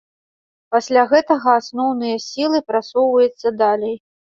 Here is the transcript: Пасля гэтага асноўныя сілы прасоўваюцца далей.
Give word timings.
Пасля 0.75 1.03
гэтага 1.11 1.49
асноўныя 1.61 2.17
сілы 2.29 2.65
прасоўваюцца 2.73 3.57
далей. 3.63 3.97